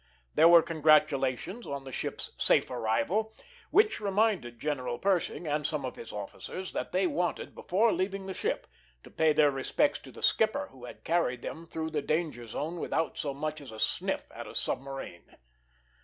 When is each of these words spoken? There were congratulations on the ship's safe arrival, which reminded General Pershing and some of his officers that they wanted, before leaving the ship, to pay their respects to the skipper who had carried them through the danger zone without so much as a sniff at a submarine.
There 0.33 0.47
were 0.49 0.63
congratulations 0.63 1.67
on 1.67 1.83
the 1.83 1.91
ship's 1.91 2.31
safe 2.39 2.71
arrival, 2.71 3.35
which 3.69 3.99
reminded 4.01 4.57
General 4.59 4.97
Pershing 4.97 5.45
and 5.45 5.63
some 5.63 5.85
of 5.85 5.95
his 5.95 6.11
officers 6.11 6.71
that 6.73 6.91
they 6.91 7.05
wanted, 7.05 7.53
before 7.53 7.93
leaving 7.93 8.25
the 8.25 8.33
ship, 8.33 8.65
to 9.03 9.11
pay 9.11 9.31
their 9.31 9.51
respects 9.51 9.99
to 9.99 10.11
the 10.11 10.23
skipper 10.23 10.69
who 10.71 10.85
had 10.85 11.03
carried 11.03 11.43
them 11.43 11.67
through 11.67 11.91
the 11.91 12.01
danger 12.01 12.47
zone 12.47 12.79
without 12.79 13.19
so 13.19 13.31
much 13.31 13.61
as 13.61 13.71
a 13.71 13.77
sniff 13.77 14.25
at 14.31 14.47
a 14.47 14.55
submarine. 14.55 15.37